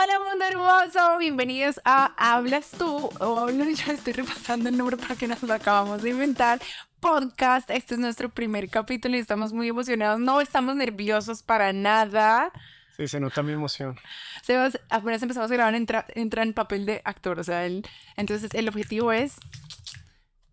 [0.00, 3.10] Hola mundo hermoso, bienvenidos a Hablas tú.
[3.18, 6.60] Oh, no, yo estoy repasando el nombre para que nos lo acabamos de inventar.
[7.00, 10.20] Podcast, este es nuestro primer capítulo y estamos muy emocionados.
[10.20, 12.52] No estamos nerviosos para nada.
[12.96, 13.98] Sí, se nota mi emoción.
[14.42, 17.40] Sebas, apenas empezamos a grabar, entra, entra en papel de actor.
[17.40, 17.84] O sea, él,
[18.16, 19.34] entonces el objetivo es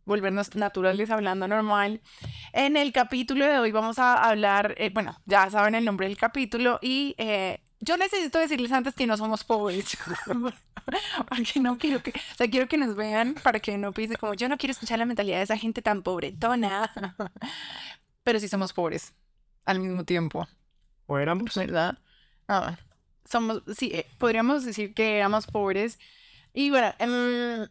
[0.06, 2.02] volvernos naturales hablando normal.
[2.52, 6.18] En el capítulo de hoy vamos a hablar, eh, bueno, ya saben el nombre del
[6.18, 9.98] capítulo y eh, yo necesito decirles antes que no somos pobres.
[11.30, 14.34] Porque no quiero que, o sea, quiero que nos vean para que no piensen como
[14.36, 16.92] yo no quiero escuchar la mentalidad de esa gente tan pobretona.
[18.24, 19.14] Pero sí somos pobres
[19.66, 20.48] al mismo tiempo.
[21.08, 21.54] ¿O éramos?
[21.56, 21.98] ¿Verdad?
[22.48, 22.78] Ah,
[23.26, 26.00] somos, sí, eh, podríamos decir que éramos pobres.
[26.54, 27.68] Y bueno, em,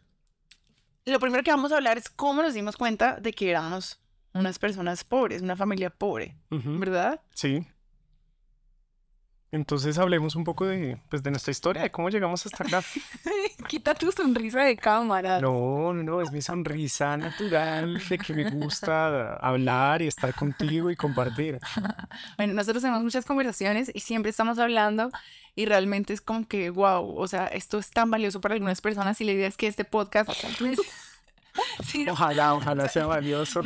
[1.05, 3.99] lo primero que vamos a hablar es cómo nos dimos cuenta de que éramos
[4.33, 7.21] unas personas pobres, una familia pobre, ¿verdad?
[7.33, 7.65] Sí.
[9.51, 12.83] Entonces hablemos un poco de, pues, de nuestra historia, de cómo llegamos hasta acá.
[13.67, 15.39] Quita tu sonrisa de cámara.
[15.39, 20.91] No, no, no, es mi sonrisa natural de que me gusta hablar y estar contigo
[20.91, 21.59] y compartir.
[22.37, 25.09] Bueno, nosotros tenemos muchas conversaciones y siempre estamos hablando
[25.55, 29.19] y realmente es como que, wow, o sea, esto es tan valioso para algunas personas
[29.21, 30.29] y la idea es que este podcast...
[30.59, 30.79] pues,
[31.85, 33.61] sí, Ojalá, ojalá sea valioso.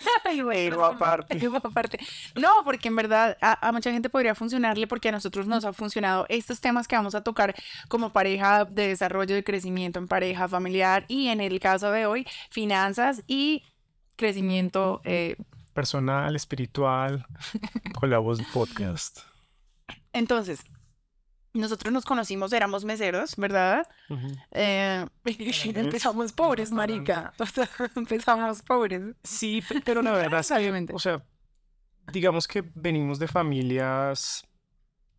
[0.24, 1.38] Ay, aparte.
[1.38, 1.98] pero aparte.
[2.34, 5.72] No, porque en verdad a, a mucha gente podría funcionarle porque a nosotros nos ha
[5.72, 7.54] funcionado estos temas que vamos a tocar
[7.88, 12.26] como pareja de desarrollo de crecimiento en pareja familiar y en el caso de hoy,
[12.50, 13.62] finanzas y
[14.16, 15.00] crecimiento.
[15.04, 15.36] eh,
[15.74, 17.24] Personal, espiritual,
[17.98, 19.20] con la voz podcast.
[20.12, 20.64] Entonces,
[21.58, 23.86] nosotros nos conocimos, éramos meseros, ¿verdad?
[24.52, 27.32] Eh, y empezamos pobres, marica.
[27.38, 29.02] O sea, empezamos pobres.
[29.22, 30.94] Sí, pe- pero la verdad, Obviamente.
[30.94, 31.22] o sea,
[32.12, 34.46] digamos que venimos de familias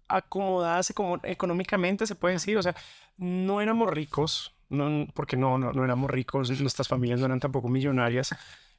[0.08, 0.92] acomodadas
[1.24, 2.76] económicamente, se puede decir, o sea,
[3.18, 7.68] no éramos ricos, no, porque no, no, no éramos ricos, nuestras familias no eran tampoco
[7.70, 8.36] millonarias,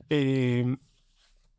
[0.08, 0.76] eh,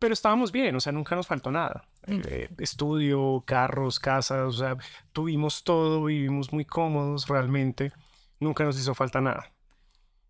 [0.01, 1.85] pero estábamos bien, o sea, nunca nos faltó nada.
[2.07, 4.75] Eh, estudio, carros, casas, o sea,
[5.11, 7.93] tuvimos todo, vivimos muy cómodos realmente,
[8.39, 9.51] nunca nos hizo falta nada.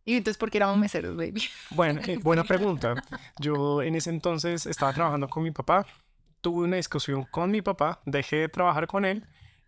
[0.04, 1.42] Y entonces, ¿por qué éramos meseros, baby?
[1.70, 3.02] Bueno, eh, buena pregunta.
[3.40, 5.86] Yo en ese entonces estaba trabajando con mi papá,
[6.42, 9.26] tuve una discusión con mi papá, dejé de trabajar con él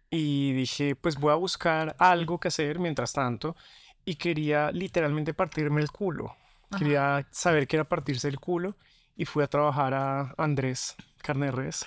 [0.10, 3.56] y dije, pues voy a buscar algo que hacer mientras tanto
[4.04, 6.36] y quería literalmente partirme el culo.
[6.78, 8.76] Quería saber qué era partirse el culo
[9.16, 11.86] y fui a trabajar a Andrés Carne de Res,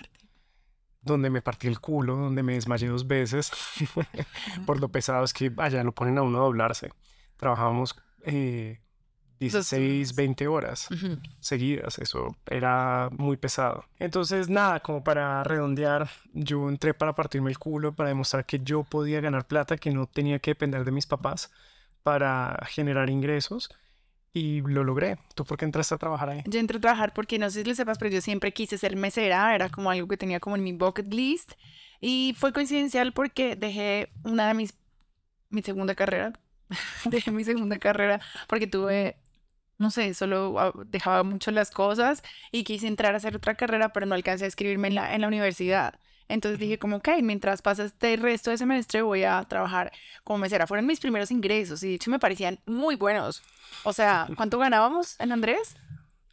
[1.03, 3.53] donde me partí el culo, donde me desmayé dos veces
[4.67, 6.93] por lo pesado es que allá lo ponen a uno a doblarse.
[7.37, 8.81] Trabajamos eh,
[9.39, 10.89] 16, 20 horas
[11.41, 13.85] seguidas, eso era muy pesado.
[13.99, 18.83] Entonces, nada, como para redondear, yo entré para partirme el culo, para demostrar que yo
[18.83, 21.51] podía ganar plata, que no tenía que depender de mis papás
[22.03, 23.69] para generar ingresos
[24.37, 25.17] y lo logré.
[25.35, 26.43] ¿Tú por qué entraste a trabajar ahí?
[26.45, 28.95] Yo entré a trabajar porque no sé si lo sepas, pero yo siempre quise ser
[28.95, 31.53] mesera, era como algo que tenía como en mi bucket list.
[32.03, 34.75] Y fue coincidencial porque dejé una de mis,
[35.49, 36.35] mi segunda carrera,
[37.07, 39.17] dejé mi segunda carrera porque tuve,
[39.79, 42.23] no sé, solo ah, dejaba mucho las cosas
[42.53, 45.23] y quise entrar a hacer otra carrera, pero no alcancé a escribirme en la, en
[45.23, 45.99] la universidad.
[46.29, 49.93] Entonces dije como, ok, mientras pasa este resto de semestre voy a trabajar
[50.25, 50.67] como mesera.
[50.67, 53.43] Fueron mis primeros ingresos y de hecho me parecían muy buenos.
[53.85, 55.77] O sea, ¿cuánto ganábamos en Andrés?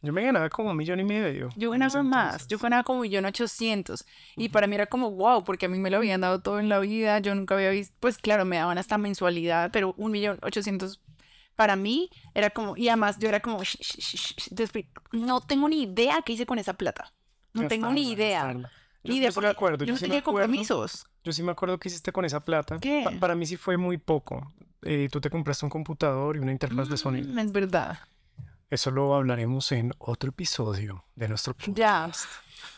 [0.02, 1.48] Yo me ganaba como un millón y medio.
[1.56, 4.04] Yo ganaba más, yo ganaba como millón ochocientos
[4.36, 6.68] y para mí era como wow, porque a mí me lo habían dado todo en
[6.68, 10.38] la vida, yo nunca había visto, pues claro, me daban hasta mensualidad, pero un millón
[10.42, 11.00] ochocientos
[11.56, 15.40] para mí era como, y además yo era como, "Sh, sh, sh, sh", después, no
[15.40, 17.14] tengo ni idea qué hice con esa plata,
[17.54, 18.42] no tengo ni idea.
[19.04, 20.40] Yo, ni yo sí me acuerdo, yo yo me tenía acuerdo.
[20.46, 21.06] compromisos.
[21.22, 22.78] Yo sí me acuerdo que hiciste con esa plata.
[22.80, 23.02] ¿Qué?
[23.04, 24.52] Pa- para mí sí fue muy poco.
[24.82, 27.28] Eh, tú te compraste un computador y una interfaz de sonido.
[27.32, 27.98] Mm, es verdad,
[28.70, 31.78] Eso lo hablaremos en otro episodio de nuestro podcast.
[31.78, 32.10] ya,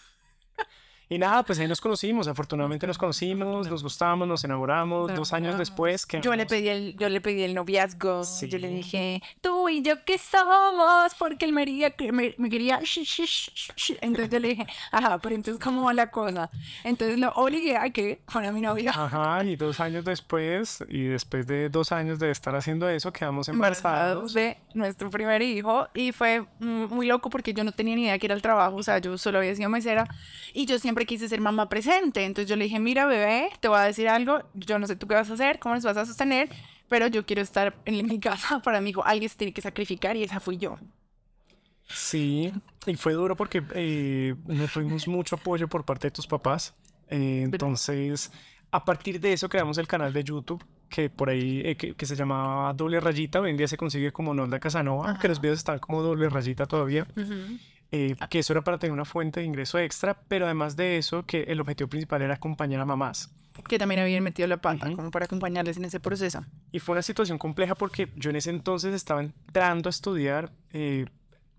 [1.08, 2.26] Y nada, pues ahí nos conocimos.
[2.28, 5.14] Afortunadamente nos conocimos, nos gustamos, nos enamoramos.
[5.14, 8.22] Dos años después que Yo le pedí el, yo le pedí el noviazgo.
[8.48, 8.74] Yo le Sí.
[8.74, 12.80] dije, tú y yo qué somos, porque él me quería, que me, me quería.
[14.00, 16.50] Entonces yo le dije, ajá, pero entonces cómo va la cosa.
[16.84, 18.90] Entonces lo obligué a que fuera mi novio.
[18.90, 23.48] Ajá, y dos años después, y después de dos años de estar haciendo eso, quedamos
[23.48, 24.34] embarazados embarazados.
[24.34, 28.18] de nuestro primer hijo y fue mm, muy loco porque yo no tenía ni idea
[28.18, 30.06] que era el trabajo, o sea, yo solo había sido mesera
[30.52, 33.78] y yo siempre quise ser mamá presente, entonces yo le dije, mira bebé, te voy
[33.78, 36.06] a decir algo, yo no sé tú qué vas a hacer, cómo nos vas a
[36.06, 36.48] sostener,
[36.88, 40.16] pero yo quiero estar en mi casa para mi hijo, alguien se tiene que sacrificar
[40.16, 40.78] y esa fui yo.
[41.88, 42.52] Sí,
[42.86, 46.74] y fue duro porque eh, no tuvimos mucho apoyo por parte de tus papás.
[47.08, 48.32] Eh, entonces,
[48.72, 52.06] A partir de eso creamos el canal de YouTube que por ahí eh, que, que
[52.06, 55.58] se llamaba Doble Rayita, hoy en día se consigue como Nolda Casanova, que los videos
[55.58, 57.06] están como Doble Rayita todavía.
[57.92, 61.24] Eh, que eso era para tener una fuente de ingreso extra, pero además de eso,
[61.24, 63.30] que el objetivo principal era acompañar a mamás.
[63.68, 66.44] Que también habían metido la pata, como para acompañarles en ese proceso.
[66.72, 71.06] Y fue una situación compleja porque yo en ese entonces estaba entrando a estudiar eh,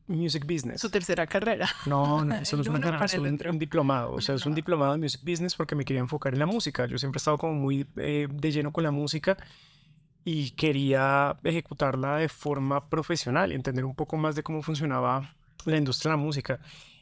[0.07, 0.79] Music Business.
[0.81, 1.67] Su tercera carrera.
[1.85, 4.13] No, no eso no es una carrera, es un, un diplomado.
[4.13, 6.85] O sea, es un diplomado en Music Business porque me quería enfocar en la música.
[6.85, 9.37] Yo siempre he estado como muy eh, de lleno con la música
[10.23, 15.77] y quería ejecutarla de forma profesional y entender un poco más de cómo funcionaba la
[15.77, 16.59] industria de la música.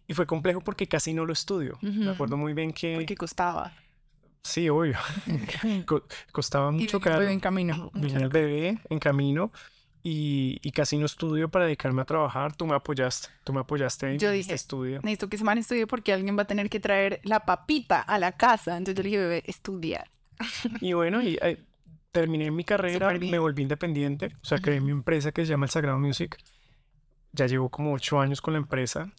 [0.08, 1.78] Y fue complejo porque casi no lo estudio.
[1.82, 2.10] Me Ujú.
[2.12, 2.96] acuerdo muy bien que...
[2.96, 3.74] Porque costaba.
[4.44, 4.98] Sí, obvio.
[5.86, 7.28] Co- costaba mucho caro.
[7.28, 7.90] en camino.
[7.96, 9.52] Venía el bebé en camino
[10.04, 12.56] y, y casi no estudio para dedicarme a trabajar.
[12.56, 15.00] Tú me apoyaste, tú me apoyaste en Yo este dije, estudio.
[15.02, 18.20] Necesito que ese man estudie porque alguien va a tener que traer la papita a
[18.20, 18.78] la casa.
[18.78, 20.12] Entonces yo le dije, bebé, estudiar.
[20.82, 21.58] Y bueno, y eh,
[22.12, 25.72] terminé mi carrera, me volví independiente, o sea, creé mi empresa que se llama El
[25.72, 26.38] Sagrado Music.
[27.36, 29.12] Ya llevo como ocho años con la empresa.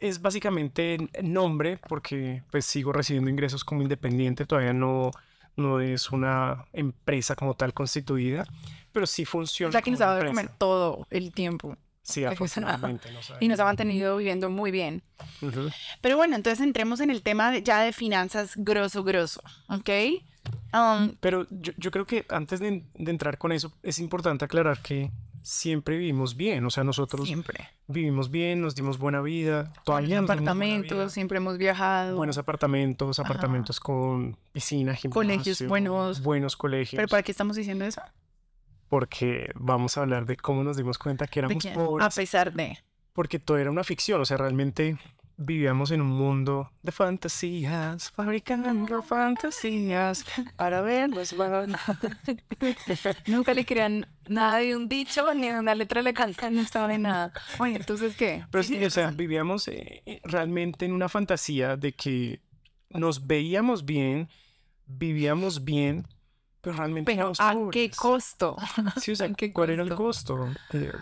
[0.00, 5.10] Es básicamente nombre porque pues sigo recibiendo ingresos como independiente, todavía no,
[5.56, 8.46] no es una empresa como tal constituida,
[8.92, 9.70] pero sí funciona.
[9.70, 11.76] O sea que nos ha dado de comer todo el tiempo.
[12.02, 13.10] Sí, afortunadamente.
[13.12, 13.66] nos Y nos ha ido.
[13.66, 15.02] mantenido viviendo muy bien.
[15.42, 15.68] Ujú.
[16.00, 19.42] Pero bueno, entonces entremos en el tema de- ya de finanzas grosso, grosso.
[19.68, 19.90] ¿Ok?
[20.72, 24.80] Um, Pero yo, yo creo que antes de, de entrar con eso, es importante aclarar
[24.80, 25.10] que
[25.42, 26.64] siempre vivimos bien.
[26.64, 27.68] O sea, nosotros siempre.
[27.86, 29.72] vivimos bien, nos dimos buena vida.
[29.84, 30.50] Todavía nos buena vida.
[30.52, 32.16] apartamentos, siempre hemos viajado.
[32.16, 33.28] Buenos apartamentos, Ajá.
[33.28, 35.10] apartamentos con piscina, gimnasio.
[35.10, 36.22] Colegios buenos.
[36.22, 36.96] Buenos colegios.
[36.98, 38.02] ¿Pero para qué estamos diciendo eso?
[38.88, 42.06] Porque vamos a hablar de cómo nos dimos cuenta que éramos pobres.
[42.06, 42.78] a pesar de...
[43.12, 44.20] Porque todo era una ficción.
[44.20, 44.96] O sea, realmente
[45.38, 50.24] vivíamos en un mundo de fantasías, fabricando fantasías
[50.56, 51.36] para verlos.
[51.36, 51.76] van.
[53.26, 56.88] Nunca le crean nada de un dicho ni de una letra la canción, no estaba
[56.88, 57.32] de nada.
[57.58, 58.44] Oye, entonces, ¿qué?
[58.50, 62.40] Pero sí, o sea, vivíamos eh, realmente en una fantasía de que
[62.90, 64.28] nos veíamos bien,
[64.86, 66.06] vivíamos bien,
[66.60, 68.56] pero realmente Pero ¿a qué costo?
[69.00, 70.48] Sí, o sea, ¿a qué ¿cuál era el costo?
[70.72, 70.92] Eh,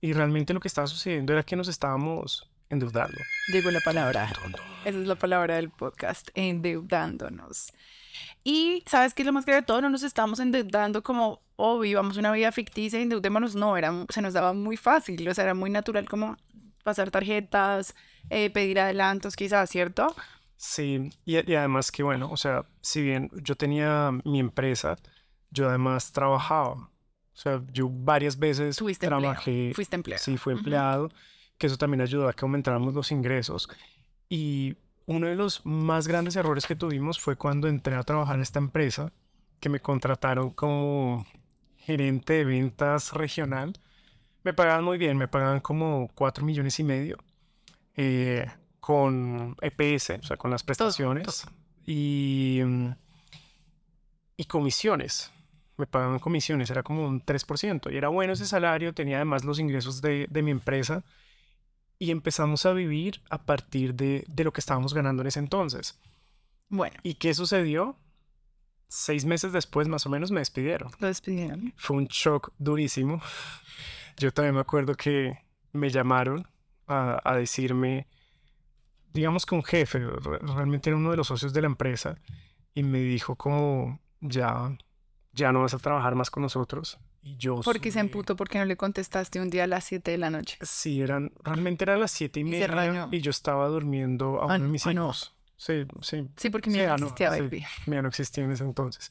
[0.00, 3.18] y realmente lo que estaba sucediendo era que nos estábamos endeudando.
[3.48, 4.30] Llegó la palabra.
[4.84, 7.72] Esa es la palabra del podcast, endeudándonos.
[8.44, 9.80] Y ¿sabes qué es lo más grave de todo?
[9.80, 13.54] No nos estamos endeudando como, oh, vivamos una vida ficticia, endeudémonos.
[13.54, 16.36] No, era, se nos daba muy fácil, o sea, era muy natural como
[16.84, 17.94] pasar tarjetas,
[18.30, 20.14] eh, pedir adelantos quizás, ¿cierto?
[20.56, 24.96] Sí, y, y además que bueno, o sea, si bien yo tenía mi empresa,
[25.50, 26.90] yo además trabajaba.
[27.36, 29.72] O sea, yo varias veces trabajé.
[29.74, 30.22] fuiste empleado.
[30.22, 31.10] Sí, fui empleado,
[31.58, 33.68] que eso también ayudó a que aumentáramos los ingresos.
[34.30, 38.42] Y uno de los más grandes errores que tuvimos fue cuando entré a trabajar en
[38.42, 39.12] esta empresa,
[39.60, 41.26] que me contrataron como
[41.86, 43.78] gerente de ventas regional.
[44.42, 47.16] Me pagaban muy bien, me pagaban como 4 millones y medio
[47.94, 48.46] eh,
[48.80, 51.46] con EPS, o sea, con las prestaciones
[51.86, 52.90] y, mm,
[54.36, 55.32] y comisiones.
[55.76, 57.92] Me pagaban comisiones, era como un 3%.
[57.92, 61.04] Y era bueno ese salario, tenía además los ingresos de, de mi empresa.
[61.98, 65.98] Y empezamos a vivir a partir de, de lo que estábamos ganando en ese entonces.
[66.68, 67.96] Bueno, ¿Y qué sucedió?
[68.88, 70.90] Seis meses después, más o menos, me despidieron.
[71.00, 71.72] lo despidieron.
[71.76, 73.20] Fue un shock durísimo.
[74.18, 75.38] Yo también me acuerdo que
[75.72, 76.46] me llamaron
[76.86, 78.06] a, a decirme,
[79.12, 82.16] digamos que un jefe, re- realmente era uno de los socios de la empresa,
[82.74, 84.76] y me dijo como, ya,
[85.32, 86.98] ya no vas a trabajar más con nosotros.
[87.22, 87.60] Y yo...
[87.64, 90.56] Porque se emputó porque no le contestaste un día a las 7 de la noche.
[90.62, 94.44] Sí, eran, realmente eran las siete y Y se media y yo estaba durmiendo a
[94.44, 95.34] Ah, uno de mis ah, hijos.
[95.56, 97.64] Sí, sí, Sí, porque Sí, mi ah, no no, existía sí.
[97.86, 99.10] no existía en ese entonces.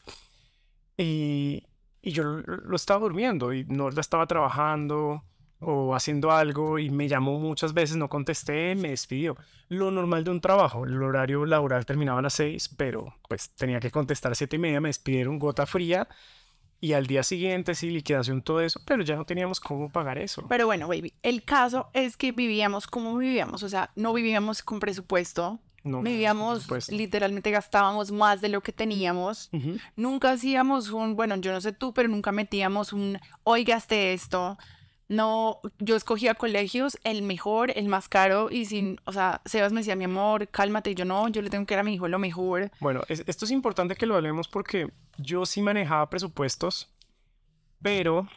[0.98, 1.64] Y,
[2.02, 5.24] y yo lo, estaba durmiendo y no la estaba trabajando
[5.60, 9.36] o haciendo algo y me llamó muchas veces, no contesté, me despidió.
[9.70, 13.80] Lo normal de un trabajo, el horario laboral terminaba a las seis, pero pues tenía
[13.80, 16.08] que contestar a siete y media, me despidieron gota fría
[16.82, 20.46] y al día siguiente sí, liquidación, todo eso, pero ya no teníamos cómo pagar eso.
[20.48, 24.80] Pero bueno, baby, el caso es que vivíamos como vivíamos, o sea, no vivíamos con
[24.80, 29.50] presupuesto, No, vivíamos, literalmente gastábamos más de lo que teníamos.
[29.96, 34.58] Nunca hacíamos un, bueno, yo no sé tú, pero nunca metíamos un, hoy gasté esto.
[35.08, 39.82] No, yo escogía colegios, el mejor, el más caro, y sin, o sea, Sebas me
[39.82, 42.08] decía, mi amor, cálmate, y yo no, yo le tengo que dar a mi hijo
[42.08, 42.72] lo mejor.
[42.80, 46.90] Bueno, es- esto es importante que lo hablemos porque yo sí manejaba presupuestos,
[47.82, 48.28] pero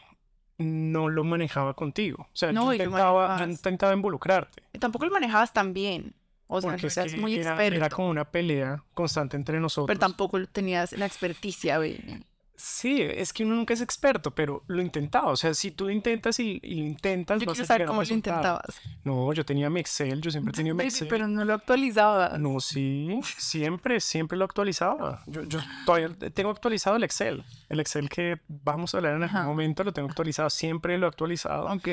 [0.59, 2.25] no lo manejaba contigo.
[2.33, 4.63] O sea, No, yo, intentaba, yo intentaba involucrarte.
[4.73, 6.15] Y tampoco lo manejabas tan bien.
[6.51, 7.77] O sea, no es seas muy era, experto.
[7.77, 9.87] era como una pelea constante entre nosotros.
[9.87, 12.25] Pero tampoco tenías la experticia, baby.
[12.61, 15.29] Sí, es que uno nunca es experto, pero lo intentaba.
[15.31, 17.81] O sea, si tú lo intentas y, y lo intentas, Yo vas quiero a saber
[17.83, 18.81] llegar a cómo lo intentabas.
[19.05, 21.07] No, yo tenía mi Excel, yo siempre tenía mi Excel.
[21.07, 22.39] pero no lo actualizabas.
[22.41, 25.23] No, sí, siempre, siempre lo actualizaba.
[25.29, 27.45] Yo, yo todavía tengo actualizado el Excel.
[27.69, 31.09] El Excel que vamos a hablar en algún momento lo tengo actualizado, siempre lo he
[31.11, 31.67] actualizado.
[31.73, 31.87] Ok,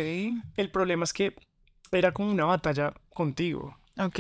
[0.58, 1.36] El problema es que
[1.92, 3.78] era como una batalla contigo,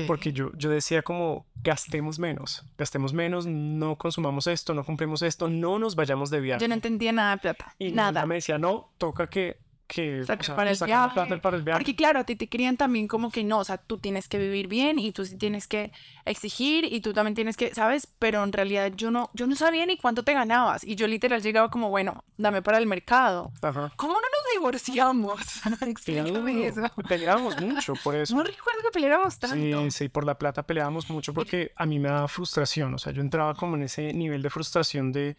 [0.08, 5.50] porque yo, yo decía como gastemos menos, gastemos menos, no consumamos esto, no compremos esto,
[5.50, 6.62] no nos vayamos de viaje.
[6.62, 7.76] Yo no entendía nada de plata.
[7.78, 8.26] Y nada.
[8.26, 11.14] me decía, no, toca que, que o sea, para el viaje.
[11.14, 11.80] plata para el viaje.
[11.80, 14.38] Porque claro, a ti te querían también como que no, o sea, tú tienes que
[14.38, 15.92] vivir bien y tú sí tienes que
[16.26, 18.08] exigir y tú también tienes que, ¿sabes?
[18.20, 21.42] Pero en realidad yo no, yo no sabía ni cuánto te ganabas y yo literal
[21.42, 23.52] llegaba como, bueno, dame para el mercado.
[23.62, 23.92] Ajá.
[23.96, 25.42] ¿Cómo no nos divorciamos?
[25.82, 26.82] Explícame eso.
[27.08, 28.36] Peleábamos mucho por eso.
[28.36, 29.56] No recuerdo que peleáramos tanto.
[29.56, 33.14] Sí, sí, por la plata peleábamos mucho porque a mí me daba frustración, o sea,
[33.14, 35.36] yo entraba como en ese nivel de frustración de,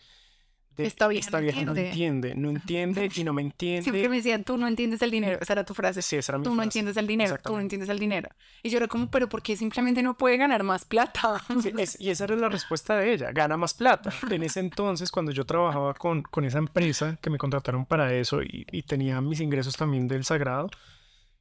[0.76, 1.88] de Esta vieja no no entiende".
[1.88, 3.82] entiende, no entiende y no me entiende.
[3.82, 5.38] Siempre me decían, tú no entiendes el dinero.
[5.40, 6.02] Esa era tu frase.
[6.02, 6.66] Sí, esa era mi Tú no frase.
[6.68, 8.28] entiendes el dinero, tú no entiendes el dinero.
[8.62, 11.42] Y yo era como, pero ¿por qué simplemente no puede ganar más plata?
[11.62, 14.12] Sí, es- y esa era la respuesta de ella, gana más plata.
[14.30, 18.42] En ese entonces, cuando yo trabajaba con, con esa empresa que me contrataron para eso
[18.42, 20.68] y, y tenía mis ingresos también del Sagrado,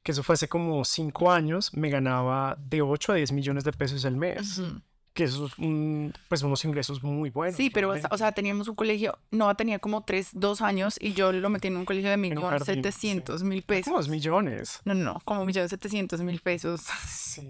[0.02, 3.72] que eso fue hace como cinco años, me ganaba de 8 a 10 millones de
[3.72, 4.80] pesos al mes, Ujú.
[5.16, 7.56] Que eso es un- pues unos ingresos muy buenos.
[7.56, 10.96] Sí, pero, o sea- o sea, teníamos un colegio, no, tenía como tres, dos años
[11.00, 12.74] y yo lo metí en un colegio de un millón jardín, sí.
[12.74, 13.92] setecientos mil pesos.
[13.92, 14.80] Como millones.
[14.84, 16.82] No, no, como millón setecientos mil pesos.
[17.08, 17.48] Sí.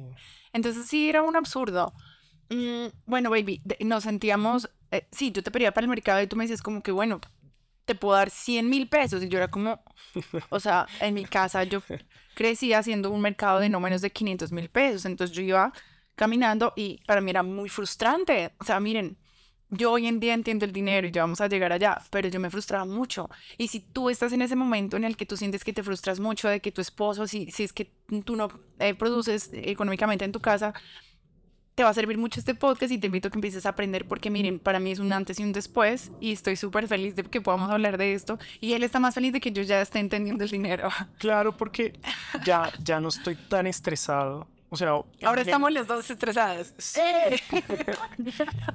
[0.55, 1.93] Entonces sí, era un absurdo.
[2.49, 6.27] Mm, bueno, baby, de- nos sentíamos, eh, sí, yo te pedía para el mercado y
[6.29, 7.21] tú me decías como que, bueno,
[7.85, 9.23] te puedo dar 100 mil pesos.
[9.23, 9.83] Y yo era como,
[10.51, 11.81] o sea, en mi casa yo
[12.37, 15.05] crecí haciendo un mercado de no menos de 500 mil pesos.
[15.05, 15.73] Entonces yo iba
[16.17, 18.53] caminando y para mí era muy frustrante.
[18.59, 19.17] O sea, miren,
[19.71, 22.41] yo hoy en día entiendo el dinero y ya vamos a llegar allá, pero yo
[22.41, 23.29] me frustraba mucho.
[23.59, 26.21] Y si tú estás en ese momento en el que tú sientes que te frustras
[26.21, 27.93] mucho de que tu esposo, si, si es que
[28.25, 30.73] tú no eh, produces económicamente en tu casa,
[31.75, 34.09] te va a servir mucho este podcast y te invito a que empieces a aprender
[34.09, 37.25] porque miren, para mí es un antes y un después y estoy súper feliz de
[37.25, 39.99] que podamos hablar de esto y él está más feliz de que yo ya esté
[39.99, 40.89] entendiendo el dinero.
[41.19, 41.93] Claro, porque
[42.45, 44.49] ya, ya no estoy tan estresado.
[44.69, 44.91] O sea,
[45.23, 46.75] Ahora estamos los dos estresadas.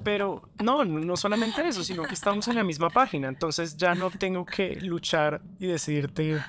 [0.03, 3.27] Pero no, no solamente eso, sino que estamos en la misma página.
[3.27, 6.41] Entonces ya no tengo que luchar y decirte,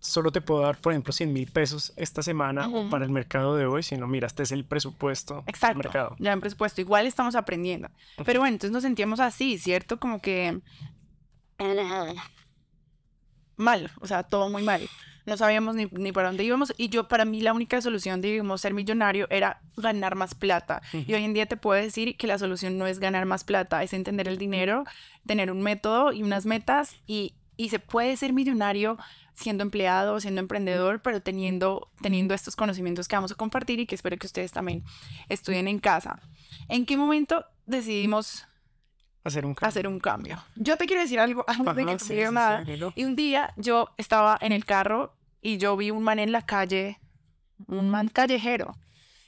[0.00, 2.90] solo te puedo dar, por ejemplo, 100 mil pesos esta semana o Ujú.
[2.90, 5.78] para el mercado de hoy, sino mira, este es el presupuesto del Exacto.
[5.78, 6.16] mercado.
[6.18, 6.80] Ya en presupuesto.
[6.80, 7.88] Igual estamos aprendiendo.
[8.24, 10.00] Pero bueno, entonces nos sentíamos así, ¿cierto?
[10.00, 10.60] Como que...
[13.56, 14.88] Mal, o sea, todo muy mal.
[15.28, 18.32] No sabíamos ni, ni para dónde íbamos y yo para mí la única solución de
[18.32, 20.80] digamos, ser millonario era ganar más plata.
[20.92, 23.82] Y hoy en día te puedo decir que la solución no es ganar más plata,
[23.82, 24.84] es entender el dinero,
[25.26, 28.96] tener un método y unas metas y, y se puede ser millonario
[29.34, 33.94] siendo empleado, siendo emprendedor, pero teniendo, teniendo estos conocimientos que vamos a compartir y que
[33.94, 34.82] espero que ustedes también
[35.28, 36.20] estudien en casa.
[36.68, 38.46] ¿En qué momento decidimos
[39.24, 39.68] Hacer un cambio.
[39.68, 40.42] hacer un cambio?
[40.56, 42.64] Yo te quiero decir algo antes de que te diga nada.
[42.94, 46.42] Y un día yo estaba en el carro y yo vi un man en la
[46.42, 46.98] calle,
[47.66, 48.76] un man callejero.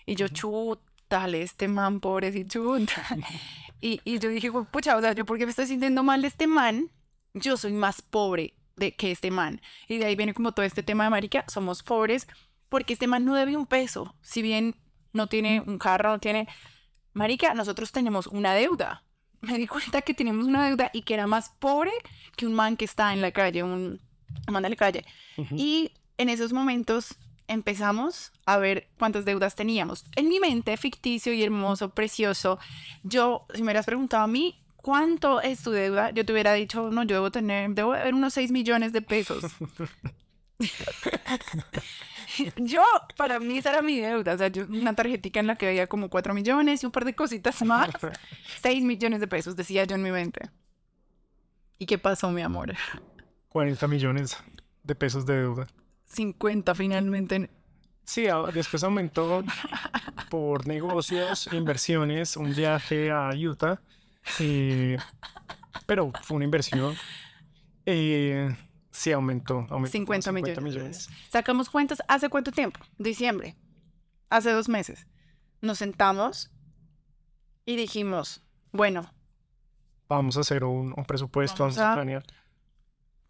[0.07, 3.03] Y yo, chútale, este man, pobrecito, chuta.
[3.83, 6.29] Y, y yo dije, "Jue- pucha, o sea, yo porque me estoy sintiendo mal de
[6.29, 6.91] este man,
[7.33, 9.61] yo soy más pobre de que este man.
[9.89, 12.27] Y de ahí viene como todo este tema de marica, somos pobres
[12.69, 14.15] porque este man no debe un peso.
[14.21, 14.77] Si bien
[15.13, 16.47] no tiene un carro, no tiene...
[17.15, 19.03] Marica, nosotros tenemos una deuda.
[19.41, 21.91] Me di cuenta que teníamos una deuda y que era más pobre
[22.37, 23.99] que un man que está en la calle, un,
[24.49, 25.05] man de la calle.
[25.39, 25.55] Ujú.
[25.57, 27.17] Y en esos momentos
[27.49, 30.05] empezamos a ver cuántas deudas teníamos.
[30.17, 32.59] En mi mente, ficticio y hermoso, precioso,
[33.03, 36.11] yo, si me hubieras preguntado a mí, ¿cuánto es tu deuda?
[36.11, 39.45] Yo te hubiera dicho, no, yo debo tener, debo haber unos 6 millones de pesos.
[42.57, 42.85] yo,
[43.17, 45.87] para mí esa era mi deuda, o sea, yo una tarjetita en la que veía
[45.87, 47.89] como 4 millones y un par de cositas más.
[48.61, 50.51] 6 millones de pesos, decía yo en mi mente.
[51.79, 52.75] ¿Y qué pasó, mi amor?
[53.49, 54.37] 40 millones
[54.83, 55.67] de pesos de deuda.
[56.11, 57.51] 50 finalmente.
[58.05, 59.43] Sí, después aumentó
[60.31, 63.81] por negocios, inversiones, un viaje a Utah.
[64.41, 64.99] eh,
[65.87, 66.95] pero fue una inversión.
[67.87, 68.55] Eh,
[68.91, 69.67] sí, aumentó.
[69.71, 71.09] aumentó como 50 millones.
[71.31, 72.81] Sacamos cuentas, ¿hace cuánto tiempo?
[72.99, 73.57] Diciembre.
[74.29, 75.07] Hace dos meses.
[75.61, 76.51] Nos sentamos
[77.65, 79.13] y dijimos, bueno,
[80.09, 82.25] Vamos a hacer un, un presupuesto, Vamos a- planear.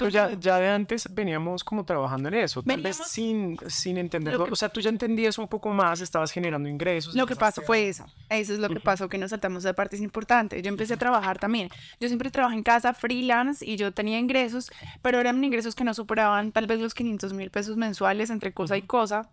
[0.04, 4.46] Pero ya, ya de antes veníamos como trabajando en eso, tal vez sin, sin entenderlo.
[4.46, 7.14] que- O sea, tú ya entendías un poco más, estabas generando ingresos.
[7.14, 8.04] Lo que pasó fue eso.
[8.28, 10.62] Eso es lo que pasó, que nos saltamos de partes importantes.
[10.62, 11.68] Yo empecé a trabajar también.
[12.00, 14.70] Yo siempre trabajé en casa, freelance, y yo tenía ingresos,
[15.02, 18.76] pero eran ingresos que no superaban tal vez los 500 mil pesos mensuales entre cosa
[18.76, 19.28] y cosa.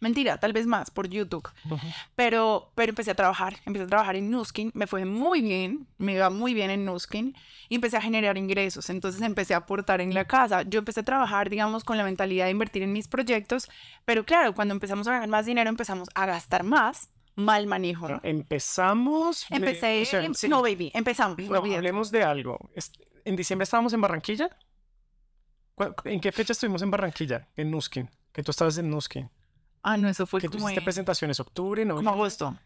[0.00, 1.48] Mentira, tal vez más por YouTube.
[1.64, 1.76] Ujú.
[2.14, 6.12] Pero, pero empecé a trabajar, empecé a trabajar en Nuskin, me fue muy bien, me
[6.14, 7.34] iba muy bien en Nuskin
[7.68, 10.62] y empecé a generar ingresos, entonces empecé a aportar en la casa.
[10.62, 13.68] Yo empecé a trabajar, digamos, con la mentalidad de invertir en mis proyectos,
[14.04, 18.08] pero claro, cuando empezamos a ganar más dinero empezamos a gastar más, mal manejo.
[18.22, 19.46] Empezamos.
[19.50, 21.38] Empecé, o sea, em- sí, no baby, empezamos.
[21.38, 22.58] no, hablemos de algo.
[23.24, 24.48] En diciembre estábamos en Barranquilla.
[25.74, 27.48] ¿Cu- ¿En qué fecha estuvimos en Barranquilla?
[27.56, 28.08] En Nuskin.
[28.32, 29.28] Que tú estabas en Nuskin.
[29.82, 31.96] Ah, no, eso fue Que tú como, hiciste en- presentaciones octubre, no.
[31.96, 32.56] como agosto,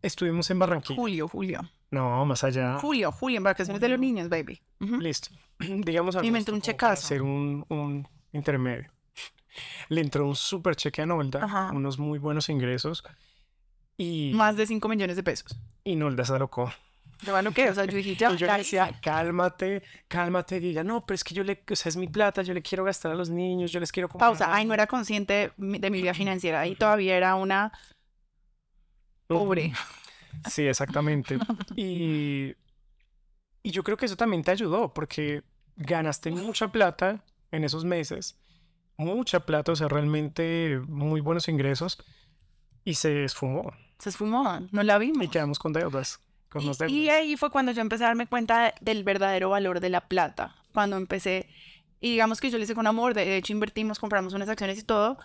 [0.00, 0.94] Estuvimos en Barranquilla.
[0.96, 1.60] julio, julio,
[1.90, 2.78] No, más allá.
[2.78, 4.62] julio, julio, en vacaciones de los niños, baby.
[4.80, 4.96] Ujú.
[5.00, 5.30] Listo.
[5.58, 7.06] Digamos algo inventé un como para checazo.
[7.06, 8.90] Hacer un, un intermedio.
[9.88, 11.70] Le entró un super cheque a Nolda, Ajá.
[11.72, 13.02] unos muy buenos ingresos.
[13.96, 15.58] Y, Más de 5 millones de pesos.
[15.82, 16.72] y Nolda se alocó.
[17.22, 17.70] ¿De bueno qué?
[17.70, 20.58] O sea, yo dije, ya, yo le decía, cálmate, cálmate.
[20.58, 22.62] Y ella, no, pero es que yo le, o sea, es mi plata, yo le
[22.62, 24.30] quiero gastar a los niños, yo les quiero comprar.
[24.30, 24.54] Pausa.
[24.54, 26.60] Ay, no era consciente de mi vida financiera.
[26.60, 27.72] Ahí todavía era una
[29.26, 29.72] pobre.
[30.48, 31.38] Sí, exactamente.
[31.76, 32.54] Y,
[33.62, 35.42] y yo creo que eso también te ayudó, porque
[35.76, 38.38] ganaste mucha plata en esos meses,
[38.96, 41.98] mucha plata, o sea, realmente muy buenos ingresos,
[42.84, 43.72] y se esfumó.
[43.98, 44.60] Se esfumó.
[44.70, 45.24] No la vimos.
[45.24, 46.20] Y quedamos con deudas.
[46.56, 49.90] Y, y ahí fue cuando yo empecé a darme cuenta de- del verdadero valor de
[49.90, 50.56] la plata.
[50.72, 51.48] Cuando empecé,
[52.00, 54.82] y digamos que yo le hice con amor, de hecho invertimos, compramos unas acciones y
[54.84, 55.18] todo.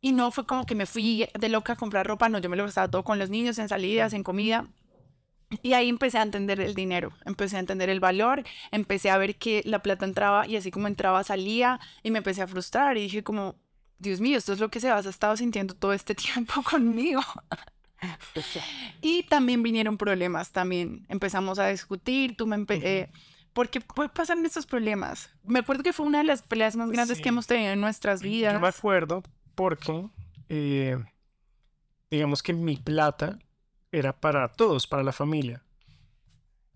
[0.00, 2.56] Y no fue como que me fui de loca a comprar ropa, no, yo me
[2.56, 4.68] lo gastaba todo con los niños, en salidas, en comida.
[5.62, 9.36] Y ahí empecé a entender el dinero, empecé a entender el valor, empecé a ver
[9.36, 13.02] que la plata entraba y así como entraba salía y me empecé a frustrar y
[13.02, 13.54] dije como,
[13.98, 17.22] Dios mío, esto es lo que se ha estado sintiendo todo este tiempo conmigo.
[19.00, 23.10] Y también vinieron problemas, también empezamos a discutir, tú me empe- eh,
[23.52, 25.30] porque puede pasar estos problemas.
[25.44, 27.22] Me acuerdo que fue una de las peleas más grandes Sí.
[27.22, 28.52] que hemos tenido en nuestras vidas.
[28.52, 29.22] Yo me acuerdo
[29.54, 30.08] porque,
[30.50, 30.98] eh,
[32.10, 33.38] digamos que mi plata
[33.92, 35.62] era para todos, para la familia.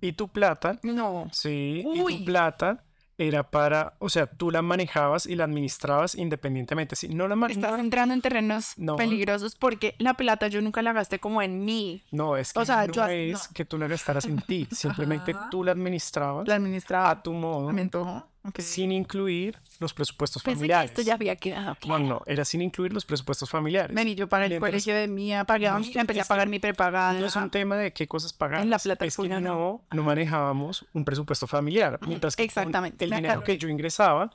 [0.01, 1.29] Y tu plata No.
[1.33, 2.83] Sí, y tu plata
[3.27, 6.97] era para, o sea, tú la manejabas y la administrabas independientemente.
[6.97, 8.97] Si no la Estás entrando en terrenos No.
[8.97, 12.03] peligrosos porque la plata yo nunca la gasté como en mí.
[12.13, 13.55] no, es que o sea, no yo- es no.
[13.55, 17.11] que tú la gastaras en ti, simplemente tú la administrabas La administraba.
[17.11, 18.27] a tu modo, Me antojó.
[18.43, 18.61] Ok.
[18.61, 20.91] sin incluir los presupuestos Pensé que familiares.
[20.93, 21.77] esto ya había quedado.
[21.87, 23.95] No, no, era sin incluir los presupuestos familiares.
[23.95, 26.51] Ven, y yo para el Mientras- colegio de mía pagaba, No, empecé a pagar que
[26.51, 27.21] mi prepaganda.
[27.21, 28.63] No es un tema de qué cosas pagar.
[28.63, 29.41] En la plata es que ¿no?
[29.41, 31.99] no, no manejábamos un presupuesto familiar.
[32.07, 34.31] Mientras que Exactamente, el dinero que yo ingresaba.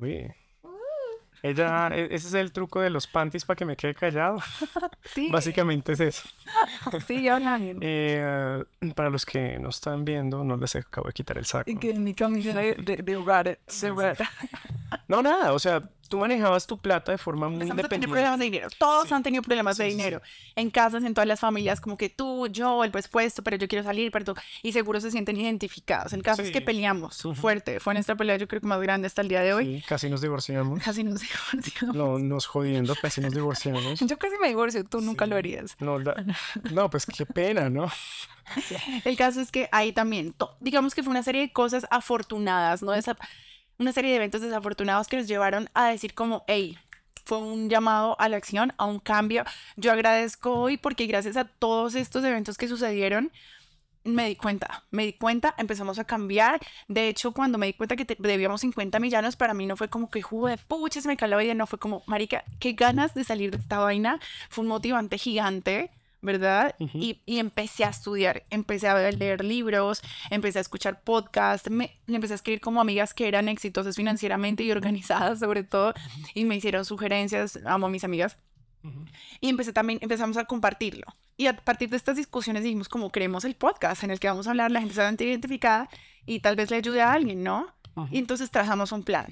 [0.00, 0.30] Uy,
[1.42, 4.38] ella, e- ese es el truco de los panties para que me quede callado.
[5.14, 6.28] Sí, Básicamente es eso.
[7.06, 7.78] sí, hablan.
[7.80, 8.62] Eh,
[8.94, 11.70] para los que no están viendo, no les acabo de quitar el saco.
[11.80, 14.14] que mi camisa de, de, de hogar se ve.
[15.06, 18.12] No, nada, o sea, tú manejabas tu plata de forma muy Empezamos a tener independiente.
[18.12, 18.68] problemas de dinero.
[18.78, 19.14] Todos Sí.
[19.14, 20.02] han tenido problemas de Sí, sí, sí.
[20.02, 20.22] dinero.
[20.56, 23.84] En casas, en todas las familias, como que tú, yo, el presupuesto, pero yo quiero
[23.84, 24.34] salir, pero tú.
[24.62, 26.12] Y seguro se sienten identificados.
[26.12, 26.64] El caso es que Sí.
[26.64, 27.78] peleamos fuerte.
[27.80, 29.78] Fue nuestra pelea, yo creo que más grande hasta el día de hoy.
[29.80, 30.80] Sí, casi nos divorciamos.
[30.84, 31.96] Casi nos divorciamos.
[31.96, 34.00] No, nos jodiendo, casi nos divorciamos.
[34.00, 35.30] Yo casi me divorcio, tú nunca Sí.
[35.30, 35.76] lo harías.
[35.80, 36.24] No, la-
[36.72, 37.90] no, pues qué pena, ¿no?
[39.04, 42.92] El caso es que ahí también, digamos que fue una serie de cosas afortunadas, ¿no?
[42.94, 43.16] Desa-
[43.78, 46.78] una serie de eventos desafortunados que nos llevaron a decir como, hey,
[47.24, 49.44] fue un llamado a la acción, a un cambio.
[49.76, 53.32] Yo agradezco hoy porque gracias a todos estos eventos que sucedieron,
[54.04, 56.60] me di cuenta, me di cuenta, empezamos a cambiar.
[56.88, 60.10] De hecho, cuando me di cuenta que debíamos 50 millones, para mí no fue como
[60.10, 63.14] que, jugo de pucha, se me caló la vida, no fue como, marica, qué ganas
[63.14, 64.18] de salir de esta vaina.
[64.48, 65.90] Fue un motivante gigante,
[66.22, 66.74] ¿verdad?
[66.78, 66.98] Ujú.
[66.98, 72.16] y, y empecé a estudiar, empecé a leer libros, empecé a escuchar podcasts, me, me
[72.16, 75.94] empecé a escribir como amigas que eran exitosas financieramente y organizadas sobre todo,
[76.34, 78.36] y me hicieron sugerencias, amo a mis amigas.
[79.40, 81.06] Y empecé también, empezamos a compartirlo.
[81.36, 84.46] Y a partir de estas discusiones dijimos como queremos el podcast en el que vamos
[84.46, 85.88] a hablar, la gente se va a sentir identificada
[86.24, 87.66] y tal vez le ayude a alguien, ¿no?
[88.10, 89.26] Y entonces trazamos un plan.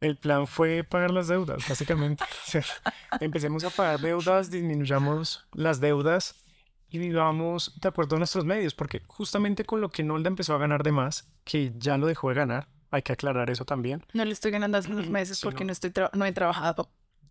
[0.00, 2.24] El plan fue pagar las deudas, básicamente.
[2.46, 2.62] O sea,
[3.20, 6.44] empecemos a pagar deudas, disminuyamos las deudas
[6.90, 10.58] y vivamos de acuerdo a nuestros medios, porque justamente con lo que Nolda empezó a
[10.58, 14.04] ganar de más, que ya lo dejó de ganar, hay que aclarar eso también.
[14.14, 15.72] No le estoy ganando hace unos meses porque no.
[15.72, 16.90] estoy no he trabajado.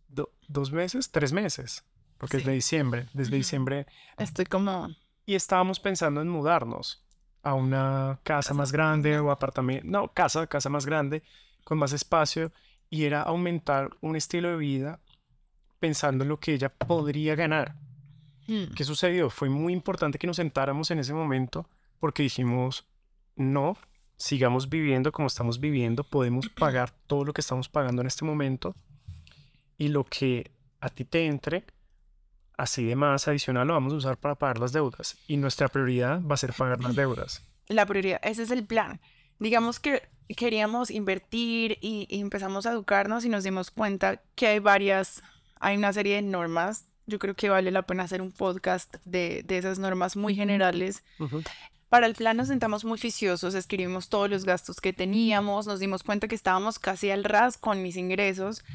[0.10, 1.10] Do- ¿Dos meses?
[1.12, 1.84] ¿Tres meses?
[2.18, 3.86] Porque es de diciembre, desde diciembre.
[4.18, 4.90] Estoy como...
[5.26, 7.04] Y estábamos pensando en mudarnos
[7.44, 11.22] a una casa más grande o apartamento, no, casa, casa más grande,
[11.68, 12.54] con más espacio,
[12.90, 15.02] y era aumentar un estilo de vida
[15.80, 17.76] pensando en lo que ella podría ganar.
[18.48, 18.74] Mm.
[18.74, 19.30] ¿Qué sucedió?
[19.30, 21.68] Fue muy importante que nos sentáramos en ese momento
[22.00, 22.88] porque dijimos,
[23.36, 23.76] no,
[24.16, 28.74] sigamos viviendo como estamos viviendo, podemos pagar todo lo que estamos pagando en este momento
[29.78, 30.50] y lo que
[30.80, 31.66] a ti te entre,
[32.56, 36.22] así de más adicional lo vamos a usar para pagar las deudas y nuestra prioridad
[36.22, 37.44] va a ser pagar las deudas.
[37.68, 39.02] La prioridad, ese es el plan.
[39.40, 40.04] Digamos que
[40.36, 45.24] queríamos invertir y, y empezamos a educarnos y nos dimos cuenta que hay varias,
[45.60, 46.86] hay una serie de normas.
[47.06, 51.04] Yo creo que vale la pena hacer un podcast de, de esas normas muy generales
[51.90, 56.04] Para el plan nos sentamos muy ficiosos, escribimos todos los gastos que teníamos, nos dimos
[56.04, 58.66] cuenta que estábamos casi al ras con mis ingresos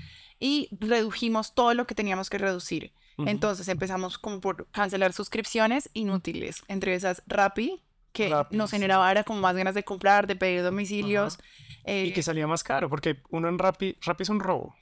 [0.40, 2.92] y redujimos todo lo que teníamos que reducir.
[3.18, 3.28] Ujú.
[3.28, 9.40] Entonces empezamos como por cancelar suscripciones inútiles, entre esas Rappi, que nos generaba era como
[9.40, 11.38] más ganas de comprar, de pedir domicilios.
[11.84, 14.74] Y eh, que salía más caro porque uno en Rappi, Rappi es un robo.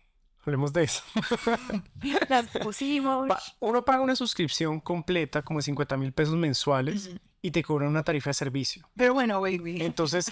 [0.44, 1.02] Hablemos de eso.
[2.28, 3.28] las pusimos.
[3.28, 7.10] Pa- uno paga una suscripción completa como 50 mil pesos mensuales.
[7.42, 8.88] Y te cobran una tarifa de servicio.
[8.96, 9.82] Pero bueno, baby.
[9.82, 10.30] Entonces,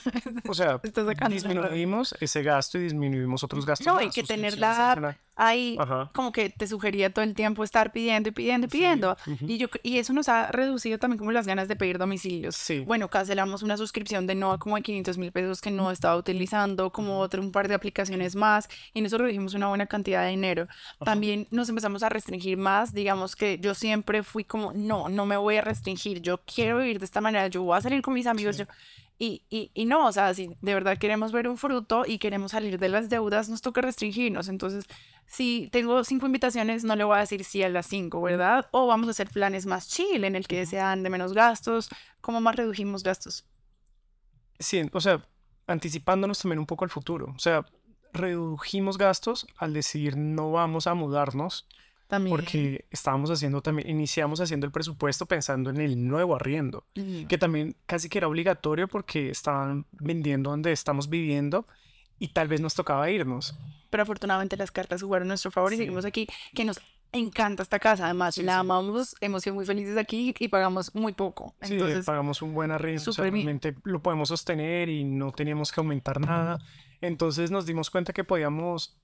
[0.49, 0.81] o sea,
[1.29, 3.87] disminuimos ese gasto y disminuimos otros gastos.
[3.87, 6.11] No, y más, que tener la app ahí Ajá.
[6.13, 9.17] como que te sugería todo el tiempo estar pidiendo y pidiendo y Sí, pidiendo.
[9.25, 9.47] ujú.
[9.47, 12.57] Y, yo, y eso nos ha reducido también como las ganas de pedir domicilios.
[12.57, 12.81] Sí.
[12.81, 16.91] Bueno, cancelamos una suscripción de no como de 500 mil pesos que no estaba utilizando,
[16.91, 20.67] como otro un par de aplicaciones más, y nosotros redujimos una buena cantidad de dinero.
[21.05, 25.37] También nos empezamos a restringir más, digamos que yo siempre fui como, no, no me
[25.37, 28.57] voy a restringir, yo quiero de esta manera, yo voy a salir con mis amigos,
[28.57, 28.65] Sí.
[28.65, 28.73] yo...
[29.21, 32.53] Y, y, y no, o sea, si de verdad queremos ver un fruto y queremos
[32.53, 34.47] salir de las deudas, nos toca restringirnos.
[34.49, 34.85] Entonces,
[35.27, 38.69] si tengo cinco invitaciones, no le voy a decir sí a las cinco, ¿verdad?
[38.71, 41.89] O vamos a hacer planes más chill en el que sean de menos gastos.
[42.21, 43.45] ¿Cómo más redujimos gastos?
[44.61, 45.27] Sí, o sea,
[45.67, 47.33] anticipándonos también un poco al futuro.
[47.35, 47.67] O sea,
[48.13, 51.67] redujimos gastos al decir no vamos a mudarnos
[52.09, 52.35] También.
[52.35, 57.25] porque estábamos haciendo también, iniciamos haciendo el presupuesto pensando en el nuevo arriendo, Mm.
[57.27, 61.67] que también casi que era obligatorio porque estaban vendiendo donde estamos viviendo
[62.19, 63.55] y tal vez nos tocaba irnos.
[63.91, 65.83] Pero afortunadamente las cartas jugaron a nuestro favor y Sí.
[65.83, 66.81] seguimos aquí, que nos
[67.13, 68.05] encanta esta casa.
[68.07, 68.59] Además, Sí, la sí.
[68.61, 71.55] amamos, hemos sido muy felices aquí y pagamos muy poco.
[71.63, 75.73] Sí, Entonces, pagamos un buen arriendo, o sea, realmente lo podemos sostener y no teníamos
[75.73, 76.59] que aumentar nada.
[77.01, 78.99] Entonces nos dimos cuenta que podíamos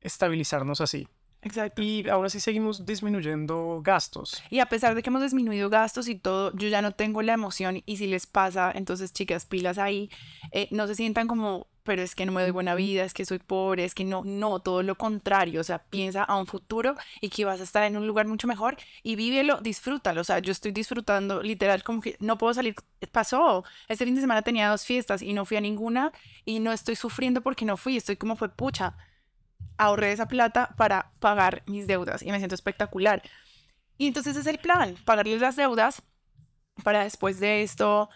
[0.00, 1.08] estabilizarnos así.
[1.42, 1.82] Exacto.
[1.82, 4.42] Y ahora sí seguimos disminuyendo gastos.
[4.50, 7.32] Y a pesar de que hemos disminuido gastos y todo, yo ya no tengo la
[7.32, 10.10] emoción y si les pasa, entonces chicas, pilas ahí,
[10.52, 13.24] eh, no se sientan como, pero es que no me doy buena vida, es que
[13.24, 16.94] soy pobre, es que no, no, todo lo contrario, o sea, piensa a un futuro
[17.20, 20.38] y que vas a estar en un lugar mucho mejor y vívelo, disfrútalo, o sea,
[20.38, 22.74] yo estoy disfrutando literal como que no puedo salir,
[23.10, 26.12] pasó, este fin de semana tenía dos fiestas y no fui a ninguna
[26.44, 28.96] y no estoy sufriendo porque no fui, estoy como fue pucha,
[29.78, 33.22] ahorré esa plata para pagar mis deudas y me siento espectacular.
[33.98, 36.02] Y entonces es el plan, pagarles las deudas
[36.82, 38.08] para después de esto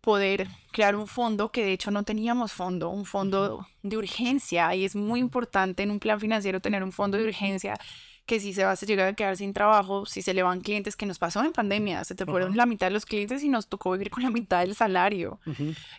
[0.00, 4.72] poder crear un fondo que de hecho no teníamos fondo, un fondo de urgencia.
[4.74, 7.76] Y es muy importante en un plan financiero tener un fondo de urgencia
[8.24, 10.96] que si se va a llegar a quedar sin trabajo, si se le van clientes
[10.96, 13.68] que nos pasó en pandemia, se te fueron la mitad de los clientes y nos
[13.68, 15.40] tocó vivir con la mitad del salario.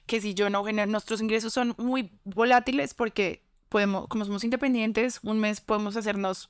[0.06, 5.20] Que si yo no genero, nuestros ingresos son muy volátiles porque podemos, como somos independientes,
[5.24, 6.50] un mes podemos hacernos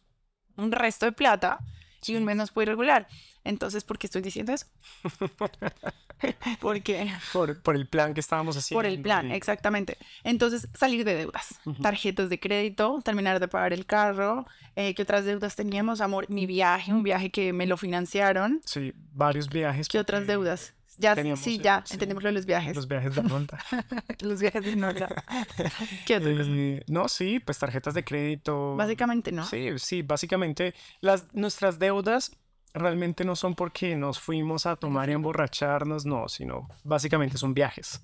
[0.55, 1.59] un resto de plata
[2.05, 3.07] y un mes nos puede ir regular.
[3.43, 4.65] Entonces, ¿por qué estoy diciendo eso?
[6.59, 8.79] Porque Por, por el plan que estábamos haciendo.
[8.79, 9.97] por el plan, exactamente.
[10.23, 15.25] Entonces, salir de deudas, tarjetas de crédito, terminar de pagar el carro, eh, ¿qué otras
[15.25, 16.01] deudas teníamos?
[16.01, 18.61] Amor, mi viaje, un viaje que me lo financiaron.
[18.65, 19.87] Sí, varios viajes.
[19.87, 20.73] ¿Qué otras deudas?
[20.97, 22.75] Ya, teníamos, sí, ya, sí, entendemos lo de los viajes.
[22.75, 23.59] Los viajes de ronda.
[24.21, 25.07] Los viajes de Norda.
[26.07, 26.47] ¿Qué cosas?
[26.49, 28.75] Eh, no, sí, pues tarjetas de crédito.
[28.75, 29.45] Básicamente, ¿no?
[29.45, 32.31] Sí, sí, básicamente las, nuestras deudas
[32.73, 38.01] realmente no son porque nos fuimos a tomar y emborracharnos, no, sino básicamente son viajes.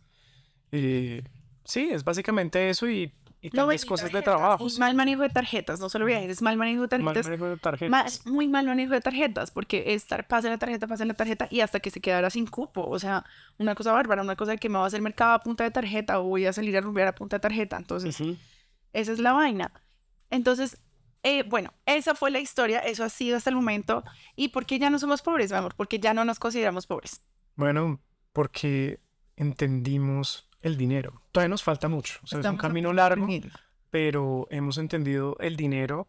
[0.71, 1.23] Eh,
[1.63, 3.11] sí, es básicamente eso y,
[3.43, 4.67] y tal vez cosas de tarjetas, trabajo.
[4.67, 7.25] y mal manejo de tarjetas, no solo viajes, es mal manejo de Mal tarjetas.
[7.27, 8.25] manejo de tarjetas.
[8.25, 11.79] muy mal manejo de tarjetas, porque estar, pase la tarjeta, pase la tarjeta y hasta
[11.79, 12.83] que se quedara sin cupo.
[12.87, 13.25] O sea,
[13.59, 16.19] una cosa bárbara, una cosa que me va a hacer mercado a punta de tarjeta
[16.19, 17.77] o voy a salir a rumbear a punta de tarjeta.
[17.77, 18.37] Entonces, Ujú.
[18.93, 19.71] esa es la vaina.
[20.29, 20.77] Entonces,
[21.23, 24.03] eh, bueno, esa fue la historia, eso ha sido hasta el momento.
[24.35, 25.73] ¿Y por qué ya no somos pobres, mi amor?
[25.75, 27.21] Porque ya no nos consideramos pobres.
[27.55, 27.99] Bueno,
[28.31, 28.99] porque
[29.35, 31.21] entendimos el dinero.
[31.31, 33.27] Todavía nos falta mucho, o sea, es un camino largo.
[33.91, 36.07] Pero hemos entendido el dinero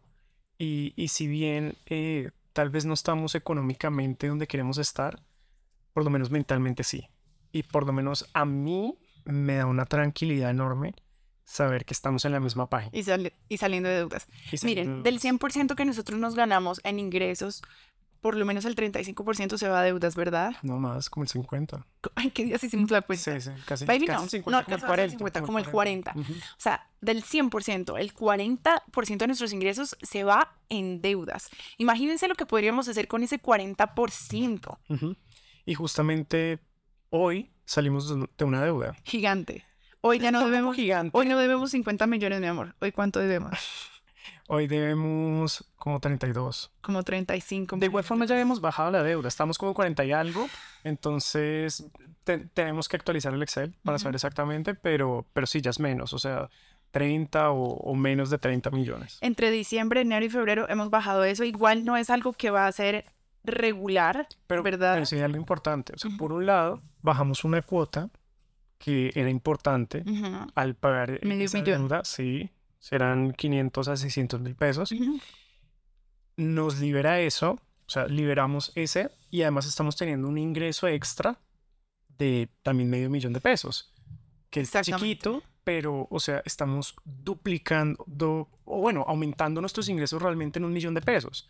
[0.57, 5.21] y, y si bien eh, tal vez no estamos económicamente donde queremos estar,
[5.93, 7.07] por lo menos mentalmente sí.
[7.51, 10.95] y por lo menos a mí me da una tranquilidad enorme
[11.43, 12.89] saber que estamos en la misma página.
[12.97, 14.27] Y, sali- y saliendo de deudas.
[14.51, 15.65] Y saliendo Miren, de del dudas.
[15.69, 17.61] 100% que nosotros nos ganamos en ingresos,
[18.25, 20.55] por lo menos el 35% se va a deudas, ¿verdad?
[20.63, 21.85] No más, como el 50.
[22.15, 23.39] Ay, ¿qué días hicimos la cuenta?
[23.39, 25.11] Sí, sí, casi, Baby, casi no, 50, no, como el casi 40.
[25.11, 26.13] 50, como el 40.
[26.15, 26.33] Ujú.
[26.33, 31.51] O sea, del 100%, el 40% de nuestros ingresos se va en deudas.
[31.77, 34.79] Imagínense lo que podríamos hacer con ese 40%.
[34.89, 35.15] Ujú.
[35.63, 36.57] Y justamente
[37.11, 38.95] hoy salimos de de una deuda.
[39.03, 39.65] Gigante.
[40.01, 41.15] Hoy ya no debemos, gigante.
[41.15, 42.73] hoy no debemos 50 millones, mi amor.
[42.81, 43.51] Hoy cuánto debemos?
[44.47, 46.71] Hoy debemos como 32.
[46.81, 47.77] Como 35.
[47.77, 50.47] De igual forma ya habíamos bajado la deuda, estamos como 40 y algo,
[50.83, 51.87] entonces
[52.23, 56.13] te- tenemos que actualizar el Excel para saber exactamente, pero, pero sí, ya es menos,
[56.13, 56.49] o sea,
[56.91, 59.17] 30 o, o menos de 30 millones.
[59.21, 61.43] Entre diciembre, enero y febrero hemos bajado eso.
[61.43, 63.05] Igual no es algo que va a ser
[63.43, 64.93] regular, Pero, ¿verdad?
[64.93, 68.09] pero sí hay algo importante, o sea, por un lado, bajamos una cuota
[68.77, 71.81] que era importante Ujú, al pagar Medio esa millón.
[71.87, 74.93] deuda, sí, serán 500 a 600 mil pesos.
[76.37, 81.39] nos libera eso, o sea, liberamos ese y además estamos teniendo un ingreso extra
[82.17, 83.93] de también medio millón de pesos,
[84.49, 90.59] que es chiquito, pero, o sea, estamos duplicando, do- o bueno, aumentando nuestros ingresos realmente
[90.59, 91.49] en un millón de pesos.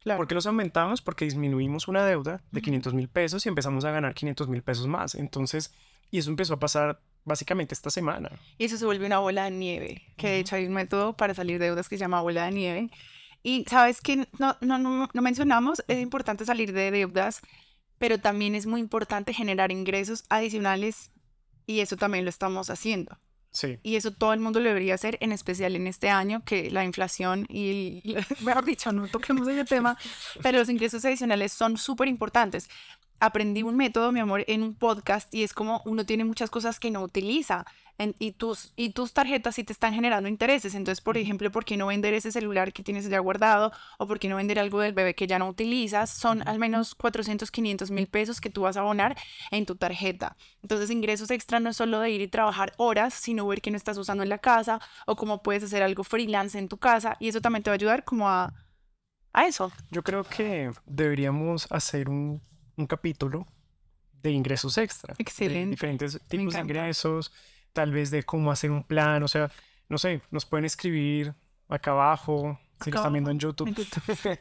[0.00, 0.18] Claro.
[0.18, 1.00] ¿Por qué los aumentamos?
[1.00, 2.64] Porque disminuimos una deuda de Ujú.
[2.66, 5.14] 500 mil pesos y empezamos a ganar 500 mil pesos más.
[5.14, 5.72] Entonces,
[6.10, 8.30] y eso empezó a pasar básicamente esta semana.
[8.58, 11.34] Y eso se vuelve una bola de nieve, que de hecho hay un método para
[11.34, 12.90] salir de deudas que se llama bola de nieve.
[13.42, 17.40] Y sabes que no, no, no, no mencionamos, es importante salir de deudas,
[17.98, 21.10] pero también es muy importante generar ingresos adicionales
[21.66, 23.18] y eso también lo estamos haciendo.
[23.54, 23.78] Sí.
[23.84, 26.84] Y eso todo el mundo lo debería hacer, en especial en este año que la
[26.84, 29.96] inflación y, el- mejor dicho, no toquemos ese tema,
[30.42, 32.68] pero los ingresos adicionales son súper importantes.
[33.20, 36.80] Aprendí un método, mi amor, en un podcast y es como uno tiene muchas cosas
[36.80, 37.64] que no utiliza
[37.98, 40.74] en- y, tus, y tus tarjetas sí te están generando intereses.
[40.74, 43.72] Entonces, por ejemplo, ¿por qué no vender ese celular que tienes ya guardado?
[43.98, 46.10] ¿O por qué no vender algo del bebé que ya no utilizas?
[46.10, 49.16] Son al menos 400, 500 mil pesos que tú vas a abonar
[49.50, 50.36] en tu tarjeta.
[50.62, 53.76] Entonces, ingresos extra no es solo de ir y trabajar horas, sino ver qué no
[53.76, 57.16] estás usando en la casa o cómo puedes hacer algo freelance en tu casa.
[57.20, 58.52] Y eso también te va a ayudar como a,
[59.32, 59.72] a eso.
[59.90, 62.42] Yo creo que deberíamos hacer un,
[62.76, 63.46] un capítulo
[64.22, 65.14] de ingresos extra.
[65.14, 65.70] de Excelente.
[65.70, 67.32] diferentes tipos de ingresos,
[67.74, 69.50] tal vez de cómo hacer un plan, o sea,
[69.90, 71.34] no sé, nos pueden escribir
[71.68, 74.38] acá abajo, si lo están viendo en YouTube, en YouTube.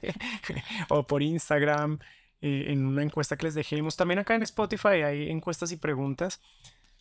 [0.90, 2.00] o por Instagram,
[2.42, 3.98] eh, en una encuesta que les dejemos.
[3.98, 6.42] También acá en Spotify hay encuestas y preguntas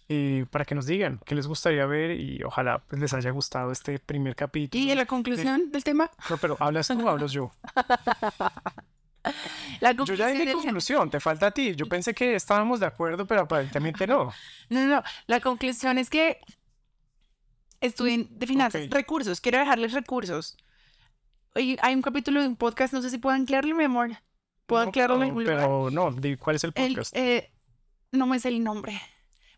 [0.09, 3.73] eh, para que nos digan qué les gustaría ver y ojalá pues, les haya gustado
[3.73, 4.83] este primer capítulo.
[4.83, 6.11] Y la conclusión del tema.
[6.29, 7.51] No, pero ¿hablas tú o hablas yo?
[9.81, 11.75] La Yo ya dije conclusión, te falta a ti.
[11.75, 14.33] Yo pensé que estábamos de acuerdo, pero aparentemente no.
[14.69, 15.03] No, no, no.
[15.27, 16.41] La conclusión es que
[17.81, 18.93] estudien de finanzas, Ok.
[18.95, 19.41] recursos.
[19.41, 20.57] Quiero dejarles recursos.
[21.55, 24.11] Hay un capítulo de un podcast, no sé si puedo anclarlo, mi amor.
[24.67, 27.15] ¿Puedo No, anclarlo en pero- no, ¿cuál es el El, podcast?
[27.17, 27.53] eh,
[28.11, 29.01] no me sé el nombre.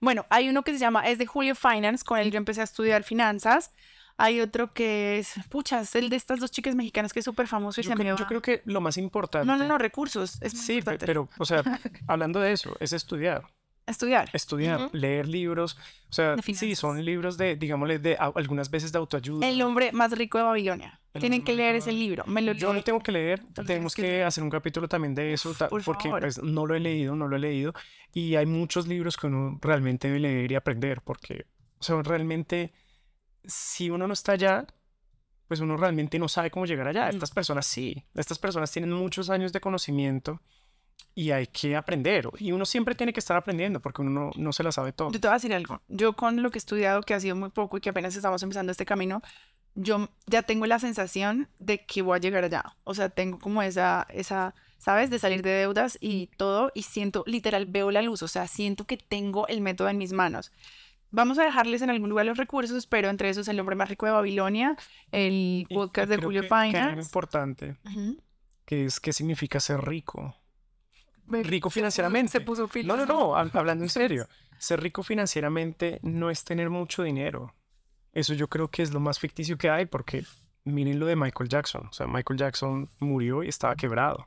[0.01, 2.65] Bueno, hay uno que se llama, es de Julio Finance, con él yo empecé a
[2.65, 3.73] estudiar finanzas.
[4.17, 7.49] Hay otro que es, pucha, es el de estas dos chicas mexicanas que es súper
[7.49, 8.29] famoso y Yo, se me creo, yo va.
[8.29, 9.47] creo que lo más importante.
[9.47, 10.41] No, no, no, recursos.
[10.41, 11.07] Es Sí, importante.
[11.07, 11.63] pero, o sea,
[12.07, 13.43] hablando de eso, es estudiar.
[13.87, 14.31] Estudiar.
[14.33, 14.97] Estudiar, Ujú.
[14.97, 15.77] leer libros.
[16.09, 19.47] O sea, sí, son libros de, digámosle, de a- algunas veces de autoayuda.
[19.47, 21.01] El hombre más rico de Babilonia.
[21.13, 22.25] El Tienen que leer ese libro.
[22.27, 25.15] Me lo Yo lo tengo que leer, tienes tenemos que que hacer un capítulo también
[25.15, 27.75] de eso, Por porque pues, no lo he leído, no lo he leído.
[28.13, 31.45] Y hay muchos libros que uno realmente debe leer y aprender, porque,
[31.79, 32.73] o sea, realmente,
[33.47, 34.67] si uno no está allá,
[35.49, 37.09] pues uno realmente no sabe cómo llegar allá.
[37.09, 40.41] Estas personas sí, estas personas tienen muchos años de conocimiento
[41.15, 42.29] y hay que aprender.
[42.39, 45.11] Y uno siempre tiene que estar aprendiendo, porque uno no, no se la sabe todo.
[45.13, 45.81] Yo te voy a decir algo.
[45.89, 48.43] Yo con lo que he estudiado, que ha sido muy poco y que apenas estamos
[48.43, 49.23] empezando este camino,
[49.75, 52.77] yo ya tengo la sensación de que voy a llegar allá.
[52.85, 55.11] O sea, tengo como esa, esa, ¿sabes?
[55.11, 56.71] De salir de deudas y todo.
[56.75, 58.23] Y siento, literal, veo la luz.
[58.23, 60.53] O sea, siento que tengo el método en mis manos.
[61.15, 64.05] Vamos a dejarles en algún lugar los recursos, pero entre esos el hombre más rico
[64.07, 64.77] de Babilonia,
[65.13, 67.09] el podcast de Julio que- que hay algo Finance.
[67.09, 67.77] importante,
[68.65, 70.35] que es qué significa ser rico.
[71.29, 72.33] Rico se puso- financieramente.
[72.33, 74.27] Se puso No, no, no, hab- hablando en serio.
[74.59, 77.55] Ser rico financieramente no es tener mucho dinero.
[78.13, 80.25] Eso yo creo que es lo más ficticio que hay porque
[80.65, 81.87] miren lo de Michael Jackson.
[81.89, 84.27] O sea, Michael Jackson murió y estaba quebrado.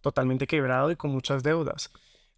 [0.00, 1.90] Totalmente quebrado y con muchas deudas.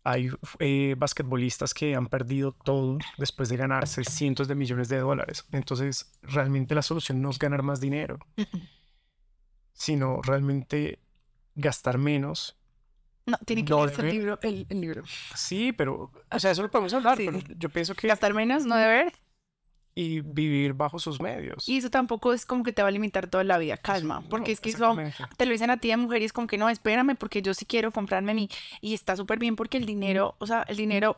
[0.08, 5.44] Hay eh, basquetbolistas que han perdido todo después de ganarse cientos de millones de dólares.
[5.50, 8.18] Entonces, realmente la solución no es ganar más dinero,
[9.72, 11.00] sino realmente
[11.54, 12.56] gastar menos
[13.26, 15.02] No, tiene que No leerse el libro, el, el libro.
[15.34, 17.26] Sí, pero, o sea, eso lo podemos hablar, Sí.
[17.26, 19.12] pero yo pienso que Gastar menos, no deber.
[19.98, 21.66] Y vivir bajo sus medios.
[21.66, 23.78] Y eso tampoco es como que te va a limitar toda la vida.
[23.78, 24.22] Calma.
[24.28, 24.94] Porque No, es que eso
[25.38, 27.54] te lo dicen a ti de mujer y es como que no, espérame, porque yo
[27.54, 28.50] sí quiero comprarme mi.
[28.82, 31.16] Y está súper bien porque el dinero, o sea, el dinero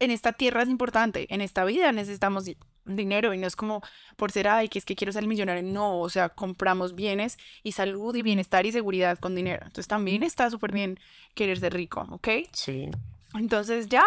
[0.00, 1.26] en esta tierra es importante.
[1.32, 3.82] En esta vida necesitamos di- dinero y no es como
[4.16, 5.62] por ser, ay, que es que quiero ser millonario.
[5.62, 9.60] No, o sea, compramos bienes y salud y bienestar y seguridad con dinero.
[9.64, 10.98] Entonces también está súper bien
[11.34, 12.28] querer ser rico, ¿ok?
[12.52, 12.90] Sí,
[13.34, 14.04] Entonces ya,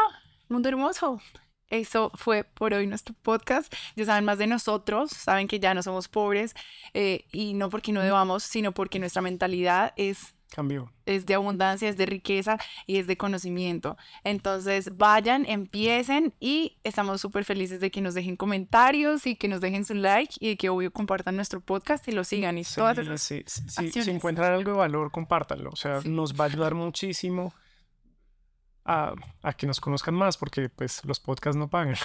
[0.50, 1.20] mundo hermoso.
[1.74, 3.74] Eso fue por hoy nuestro podcast.
[3.96, 6.54] Ya saben más de nosotros, saben que ya no somos pobres
[6.94, 10.92] eh, y no porque no debamos, sino porque nuestra mentalidad es, cambió.
[11.08, 13.98] es de abundancia, es de riqueza y es de conocimiento.
[14.24, 19.60] Entonces vayan, empiecen y estamos súper felices de que nos dejen comentarios y que nos
[19.60, 22.76] dejen su like y de que obvio compartan nuestro podcast y lo sigan y Sí,
[22.76, 25.72] todas sí, sí, Si encuentran algo de valor, compártanlo.
[25.72, 27.52] O sea, nos va a ayudar muchísimo
[28.86, 31.96] a, a que nos conozcan más, porque pues los podcasts no pagan.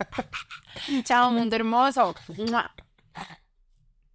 [1.04, 2.14] Chao, mundo hermoso.
[2.36, 2.70] ¡Mua!